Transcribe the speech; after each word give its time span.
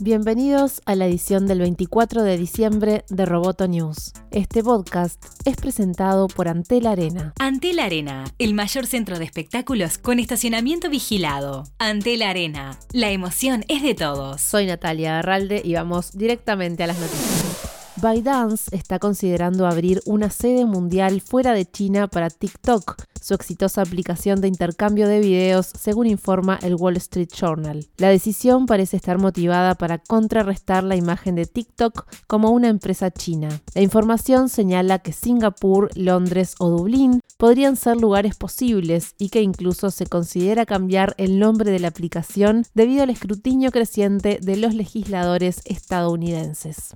Bienvenidos 0.00 0.82
a 0.86 0.96
la 0.96 1.06
edición 1.06 1.46
del 1.46 1.60
24 1.60 2.24
de 2.24 2.36
diciembre 2.36 3.04
de 3.10 3.26
Roboto 3.26 3.68
News. 3.68 4.12
Este 4.32 4.60
podcast 4.62 5.24
es 5.44 5.56
presentado 5.56 6.26
por 6.26 6.48
Antel 6.48 6.88
Arena. 6.88 7.32
Antel 7.38 7.78
Arena, 7.78 8.24
el 8.38 8.54
mayor 8.54 8.86
centro 8.86 9.20
de 9.20 9.24
espectáculos 9.24 9.98
con 9.98 10.18
estacionamiento 10.18 10.90
vigilado. 10.90 11.62
Antel 11.78 12.22
Arena, 12.22 12.76
la 12.92 13.12
emoción 13.12 13.64
es 13.68 13.84
de 13.84 13.94
todos. 13.94 14.40
Soy 14.40 14.66
Natalia 14.66 15.20
Arralde 15.20 15.62
y 15.64 15.74
vamos 15.74 16.10
directamente 16.12 16.82
a 16.82 16.88
las 16.88 16.98
noticias. 16.98 17.43
ByteDance 17.96 18.74
está 18.74 18.98
considerando 18.98 19.66
abrir 19.66 20.02
una 20.04 20.28
sede 20.28 20.64
mundial 20.64 21.20
fuera 21.20 21.52
de 21.52 21.64
China 21.64 22.08
para 22.08 22.28
TikTok, 22.28 22.96
su 23.20 23.34
exitosa 23.34 23.82
aplicación 23.82 24.40
de 24.40 24.48
intercambio 24.48 25.06
de 25.06 25.20
videos, 25.20 25.70
según 25.78 26.08
informa 26.08 26.58
el 26.62 26.74
Wall 26.74 26.96
Street 26.96 27.28
Journal. 27.32 27.86
La 27.96 28.08
decisión 28.08 28.66
parece 28.66 28.96
estar 28.96 29.18
motivada 29.18 29.76
para 29.76 29.98
contrarrestar 29.98 30.82
la 30.82 30.96
imagen 30.96 31.36
de 31.36 31.46
TikTok 31.46 32.06
como 32.26 32.50
una 32.50 32.68
empresa 32.68 33.12
china. 33.12 33.48
La 33.74 33.80
información 33.80 34.48
señala 34.48 34.98
que 34.98 35.12
Singapur, 35.12 35.88
Londres 35.94 36.56
o 36.58 36.70
Dublín 36.70 37.20
podrían 37.38 37.76
ser 37.76 37.96
lugares 37.96 38.34
posibles 38.34 39.14
y 39.18 39.28
que 39.28 39.40
incluso 39.40 39.90
se 39.90 40.06
considera 40.06 40.66
cambiar 40.66 41.14
el 41.16 41.38
nombre 41.38 41.70
de 41.70 41.78
la 41.78 41.88
aplicación 41.88 42.66
debido 42.74 43.04
al 43.04 43.10
escrutinio 43.10 43.70
creciente 43.70 44.38
de 44.42 44.56
los 44.56 44.74
legisladores 44.74 45.60
estadounidenses. 45.64 46.90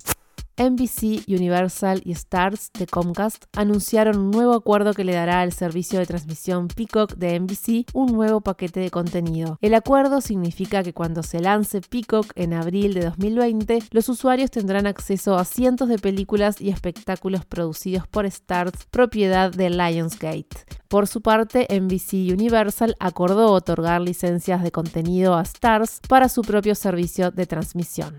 NBC, 0.59 1.23
Universal 1.29 2.01
y 2.03 2.11
Stars 2.11 2.71
de 2.77 2.85
Comcast 2.85 3.45
anunciaron 3.55 4.17
un 4.17 4.31
nuevo 4.31 4.53
acuerdo 4.53 4.93
que 4.93 5.05
le 5.05 5.13
dará 5.13 5.39
al 5.39 5.53
servicio 5.53 5.99
de 5.99 6.05
transmisión 6.05 6.67
Peacock 6.67 7.15
de 7.15 7.39
NBC 7.39 7.85
un 7.93 8.11
nuevo 8.11 8.41
paquete 8.41 8.81
de 8.81 8.91
contenido. 8.91 9.57
El 9.61 9.73
acuerdo 9.73 10.19
significa 10.19 10.83
que 10.83 10.93
cuando 10.93 11.23
se 11.23 11.39
lance 11.39 11.79
Peacock 11.79 12.33
en 12.35 12.53
abril 12.53 12.93
de 12.93 13.05
2020, 13.05 13.83
los 13.91 14.09
usuarios 14.09 14.51
tendrán 14.51 14.85
acceso 14.85 15.37
a 15.37 15.45
cientos 15.45 15.87
de 15.87 15.97
películas 15.97 16.59
y 16.59 16.71
espectáculos 16.71 17.45
producidos 17.45 18.05
por 18.05 18.25
Stars, 18.25 18.85
propiedad 18.91 19.51
de 19.51 19.69
Lionsgate. 19.69 20.65
Por 20.89 21.07
su 21.07 21.21
parte, 21.21 21.67
NBC 21.69 22.33
Universal 22.33 22.97
acordó 22.99 23.53
otorgar 23.53 24.01
licencias 24.01 24.61
de 24.61 24.71
contenido 24.71 25.35
a 25.35 25.43
Stars 25.43 26.01
para 26.09 26.27
su 26.27 26.41
propio 26.41 26.75
servicio 26.75 27.31
de 27.31 27.45
transmisión. 27.45 28.15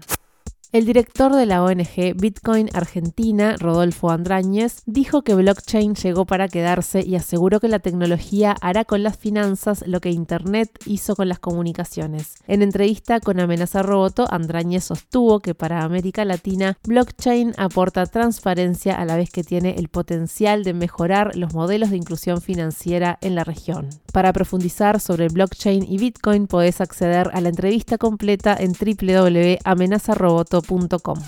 El 0.72 0.86
director 0.86 1.34
de 1.34 1.46
la 1.46 1.64
ONG 1.64 2.14
Bitcoin 2.14 2.68
Argentina, 2.74 3.56
Rodolfo 3.58 4.12
Andráñez, 4.12 4.82
dijo 4.86 5.22
que 5.22 5.34
blockchain 5.34 5.96
llegó 5.96 6.26
para 6.26 6.46
quedarse 6.46 7.04
y 7.04 7.16
aseguró 7.16 7.58
que 7.58 7.66
la 7.66 7.80
tecnología 7.80 8.54
hará 8.60 8.84
con 8.84 9.02
las 9.02 9.18
finanzas 9.18 9.82
lo 9.88 10.00
que 10.00 10.10
Internet 10.10 10.70
hizo 10.86 11.16
con 11.16 11.28
las 11.28 11.40
comunicaciones. 11.40 12.36
En 12.46 12.62
entrevista 12.62 13.18
con 13.18 13.40
Amenaza 13.40 13.82
Roboto, 13.82 14.26
Andráñez 14.30 14.84
sostuvo 14.84 15.40
que 15.40 15.56
para 15.56 15.82
América 15.82 16.24
Latina, 16.24 16.78
blockchain 16.84 17.52
aporta 17.58 18.06
transparencia 18.06 18.94
a 18.94 19.04
la 19.04 19.16
vez 19.16 19.30
que 19.30 19.42
tiene 19.42 19.74
el 19.76 19.88
potencial 19.88 20.62
de 20.62 20.72
mejorar 20.72 21.34
los 21.34 21.52
modelos 21.52 21.90
de 21.90 21.96
inclusión 21.96 22.40
financiera 22.40 23.18
en 23.22 23.34
la 23.34 23.42
región. 23.42 23.88
Para 24.12 24.32
profundizar 24.32 25.00
sobre 25.00 25.26
blockchain 25.28 25.84
y 25.88 25.98
Bitcoin, 25.98 26.46
podés 26.46 26.80
acceder 26.80 27.30
a 27.32 27.40
la 27.40 27.48
entrevista 27.48 27.98
completa 27.98 28.56
en 28.58 28.72
www.amenazaroboto.com 28.72 31.18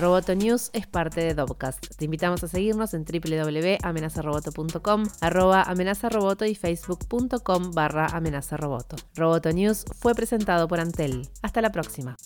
Roboto 0.00 0.34
News 0.34 0.70
es 0.72 0.86
parte 0.86 1.20
de 1.20 1.34
Dobcast. 1.34 1.94
Te 1.96 2.06
invitamos 2.06 2.42
a 2.42 2.48
seguirnos 2.48 2.94
en 2.94 3.04
www.amenazaroboto.com, 3.04 5.04
arroba 5.20 5.62
amenazaroboto 5.62 6.46
y 6.46 6.54
facebook.com 6.54 7.72
barra 7.72 8.06
amenazaroboto. 8.06 8.96
Roboto 9.14 9.52
News 9.52 9.84
fue 9.98 10.14
presentado 10.14 10.68
por 10.68 10.80
Antel. 10.80 11.28
Hasta 11.42 11.60
la 11.60 11.70
próxima. 11.70 12.16